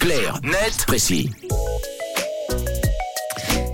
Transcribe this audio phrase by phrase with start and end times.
[0.00, 1.30] Clair, net, précis.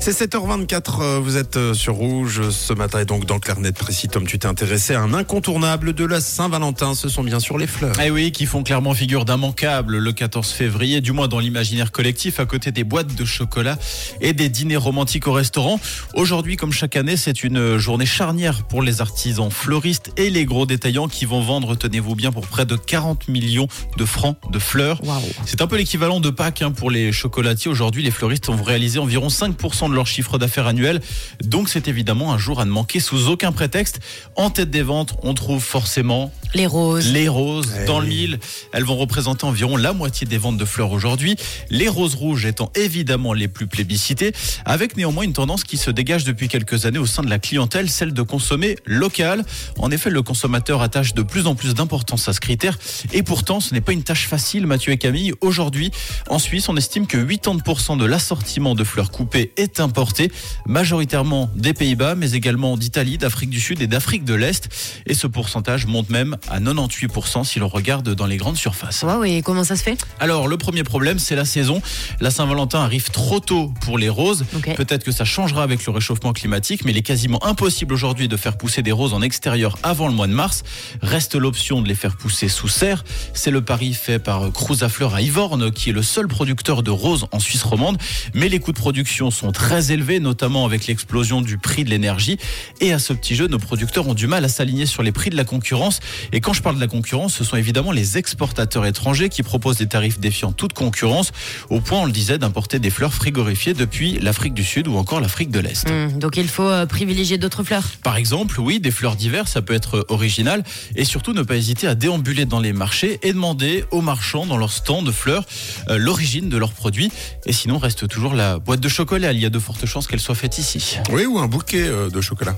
[0.07, 4.07] C'est 7h24, euh, vous êtes euh, sur Rouge ce matin et donc dans Clarnet Précis,
[4.09, 7.67] Tom, tu t'es intéressé à un incontournable de la Saint-Valentin, ce sont bien sûr les
[7.67, 7.97] fleurs.
[8.05, 12.39] Eh oui, qui font clairement figure d'immanquable le 14 février, du moins dans l'imaginaire collectif,
[12.39, 13.79] à côté des boîtes de chocolat
[14.21, 15.81] et des dîners romantiques au restaurant.
[16.13, 20.67] Aujourd'hui, comme chaque année, c'est une journée charnière pour les artisans fleuristes et les gros
[20.67, 25.01] détaillants qui vont vendre, tenez-vous bien, pour près de 40 millions de francs de fleurs.
[25.47, 27.71] C'est un peu l'équivalent de Pâques hein, pour les chocolatiers.
[27.71, 31.01] Aujourd'hui, les fleuristes ont réalisé environ 5% de leur chiffre d'affaires annuel.
[31.43, 34.01] Donc c'est évidemment un jour à ne manquer sous aucun prétexte.
[34.37, 37.13] En tête des ventes, on trouve forcément les roses.
[37.13, 38.39] Les roses Eh dans le mille.
[38.73, 41.37] Elles vont représenter environ la moitié des ventes de fleurs aujourd'hui.
[41.71, 44.33] Les roses rouges étant évidemment les plus plébiscitées,
[44.65, 47.91] avec néanmoins une tendance qui se dégage depuis quelques années au sein de la clientèle,
[47.91, 49.45] celle de consommer local.
[49.79, 52.79] En effet, le consommateur attache de plus en plus d'importance à ce critère.
[53.13, 55.33] Et pourtant, ce n'est pas une tâche facile, Mathieu et Camille.
[55.41, 55.91] Aujourd'hui,
[56.29, 60.31] en Suisse, on estime que 80% de l'assortiment de fleurs coupées est importé,
[60.67, 64.69] majoritairement des Pays-Bas, mais également d'Italie, d'Afrique du Sud et d'Afrique de l'Est.
[65.07, 69.03] Et ce pourcentage monte même à 98% si l'on regarde dans les grandes surfaces.
[69.03, 70.05] Waouh, et comment ça se fait?
[70.21, 71.81] Alors, le premier problème, c'est la saison.
[72.21, 74.45] La Saint-Valentin arrive trop tôt pour les roses.
[74.77, 78.37] Peut-être que ça changera avec le réchauffement climatique, mais il est quasiment impossible aujourd'hui de
[78.37, 80.63] faire pousser des roses en extérieur avant le mois de mars.
[81.03, 83.05] Reste l'option de les faire pousser sous serre.
[83.33, 86.83] C'est le pari fait par Cruz à Fleurs à Ivorne, qui est le seul producteur
[86.83, 87.99] de roses en Suisse romande.
[88.35, 92.39] Mais les coûts de production sont très élevés, notamment avec l'explosion du prix de l'énergie.
[92.81, 95.31] Et à ce petit jeu, nos producteurs ont du mal à s'aligner sur les prix
[95.31, 96.01] de la concurrence.
[96.35, 99.77] Et quand je parle de la concurrence, ce sont évidemment les exportateurs étrangers qui proposent
[99.77, 101.31] des tarifs défiant toute concurrence,
[101.71, 105.21] au point, on le disait, d'importer des fleurs frigorifiées depuis l'Afrique du Sud ou encore
[105.21, 105.89] l'Afrique de l'Est.
[105.89, 107.85] Hmm, Donc il faut euh, privilégier d'autres fleurs.
[108.03, 110.65] Par exemple, oui, des fleurs d'hiver, ça peut être original.
[110.97, 114.57] Et surtout, ne pas hésiter à déambuler dans les marchés et demander aux marchands dans
[114.57, 115.45] leur stand de fleurs
[115.89, 117.13] euh, l'origine de leurs produits.
[117.47, 119.33] Et sinon, reste toujours la boîte de chocolat.
[119.33, 120.97] Il y a de fortes chances qu'elle soit faite ici.
[121.13, 122.57] Oui, ou un bouquet euh, de chocolat,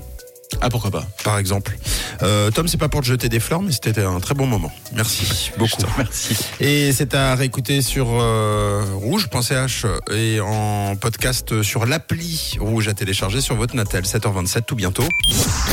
[0.61, 1.77] Ah, pourquoi pas par exemple.
[2.23, 4.71] Euh, Tom, c'est pas pour te jeter des fleurs, mais c'était un très bon moment.
[4.93, 5.81] Merci beaucoup.
[5.93, 6.37] Remercie.
[6.61, 13.41] Et c'est à réécouter sur euh, rouge.ch et en podcast sur l'appli rouge à télécharger
[13.41, 14.03] sur votre Natel.
[14.05, 15.03] 7h27, tout bientôt.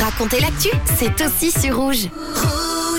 [0.03, 0.69] Racontez l'actu,
[0.99, 2.09] c'est aussi sur rouge.